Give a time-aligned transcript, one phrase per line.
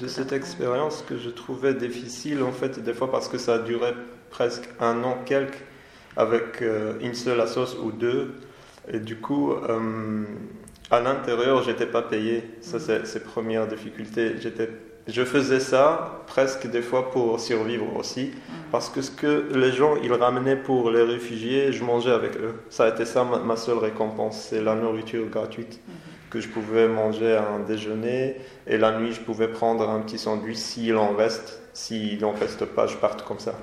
[0.00, 3.94] de cette expérience que je trouvais difficile, en fait, des fois parce que ça durait
[4.30, 5.56] presque un an quelque
[6.16, 8.34] avec euh, une seule assoce ou deux.
[8.92, 10.24] Et du coup, euh,
[10.90, 12.42] à l'intérieur, j'étais pas payé.
[12.60, 14.34] Ça, c'est c'est première difficulté.
[15.06, 18.30] Je faisais ça presque des fois pour survivre aussi,
[18.72, 22.54] parce que ce que les gens ils ramenaient pour les réfugiés, je mangeais avec eux.
[22.70, 25.80] Ça a été ça ma, ma seule récompense, c'est la nourriture gratuite
[26.40, 30.96] je pouvais manger un déjeuner et la nuit je pouvais prendre un petit sandwich s'il
[30.96, 31.60] en reste.
[31.72, 33.54] S'il en reste pas, je parte comme ça.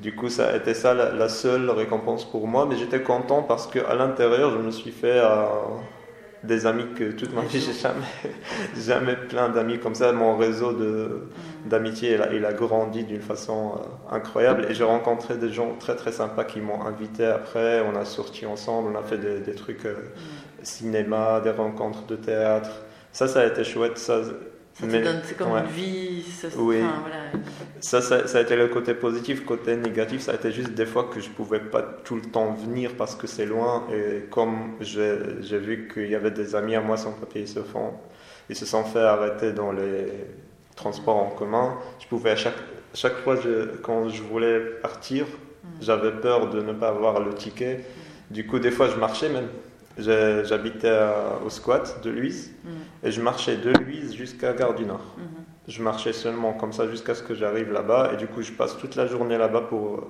[0.00, 3.42] Du coup, ça a été ça la, la seule récompense pour moi, mais j'étais content
[3.42, 5.46] parce qu'à l'intérieur, je me suis fait euh,
[6.46, 8.06] des amis que toute ma vie, j'ai jamais,
[8.76, 10.12] jamais plein d'amis comme ça.
[10.12, 10.72] Mon réseau
[11.64, 13.80] d'amitié, il, a- il a grandi d'une façon
[14.12, 17.80] euh, incroyable et j'ai rencontré des gens très très sympas qui m'ont invité après.
[17.82, 19.94] On a sorti ensemble, on a fait des, des trucs euh,
[20.62, 22.70] cinéma, des rencontres de théâtre.
[23.12, 23.98] Ça, ça a été chouette.
[23.98, 24.20] Ça,
[24.78, 25.60] Ça te mais- donne, c'est comme ouais.
[25.60, 26.22] une vie.
[26.22, 26.82] Ça, Oui.
[26.82, 27.16] enfin, voilà.
[27.80, 29.44] Ça, ça, ça a été le côté positif.
[29.46, 32.52] Côté négatif, ça a été juste des fois que je pouvais pas tout le temps
[32.52, 33.84] venir parce que c'est loin.
[33.92, 37.48] Et comme j'ai j'ai vu qu'il y avait des amis à moi sans papier, ils
[37.48, 37.92] se, font,
[38.50, 40.12] ils se sont fait arrêter dans les
[40.74, 41.78] transports en commun.
[41.98, 42.58] Je pouvais à chaque,
[42.92, 45.24] chaque fois je- quand je voulais partir,
[45.80, 47.80] j'avais peur de ne pas avoir le ticket.
[48.30, 49.48] Du coup, des fois, je marchais même.
[49.98, 50.92] J'habitais
[51.44, 52.52] au squat de Luise
[53.02, 55.14] et je marchais de Luise jusqu'à Gare du Nord.
[55.16, 55.24] Mhm.
[55.68, 58.76] Je marchais seulement comme ça jusqu'à ce que j'arrive là-bas et du coup je passe
[58.78, 59.94] toute la journée là-bas pour...
[59.96, 60.00] euh,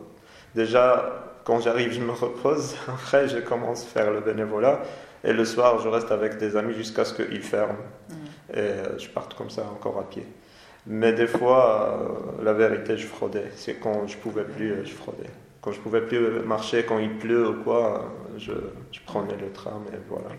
[0.55, 2.75] Déjà, quand j'arrive, je me repose.
[2.89, 4.81] Après, je commence à faire le bénévolat
[5.23, 7.77] et le soir, je reste avec des amis jusqu'à ce qu'ils ferment.
[8.53, 10.27] Et euh, je parte comme ça encore à pied.
[10.87, 12.01] Mais des fois,
[12.41, 13.51] euh, la vérité, je fraudais.
[13.57, 15.31] C'est quand je pouvais plus, je fraudais.
[15.67, 18.53] Quand je pouvais plus marcher, quand il pleut ou quoi, je,
[18.93, 20.37] je prenais le tram et voilà.